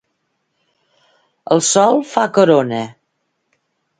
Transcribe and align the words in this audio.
El 1.55 1.61
sol 1.67 2.01
fa 2.13 2.25
corona. 2.39 2.83